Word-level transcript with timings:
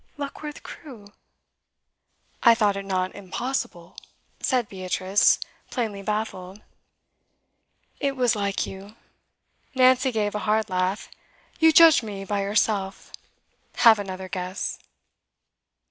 Luckworth 0.17 0.63
Crewe?' 0.63 1.13
'I 2.41 2.55
thought 2.55 2.75
it 2.75 2.85
not 2.85 3.13
impossible,' 3.13 3.95
said 4.39 4.67
Beatrice, 4.67 5.37
plainly 5.69 6.01
baffled. 6.01 6.63
'It 7.99 8.17
was 8.17 8.35
like 8.35 8.65
you.' 8.65 8.95
Nancy 9.75 10.11
gave 10.11 10.33
a 10.33 10.39
hard 10.49 10.71
laugh. 10.71 11.07
'You 11.59 11.71
judged 11.71 12.01
me 12.01 12.25
by 12.25 12.41
yourself. 12.41 13.11
Have 13.75 13.99
another 13.99 14.27
guess! 14.27 14.79